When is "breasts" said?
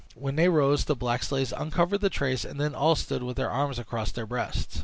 4.25-4.79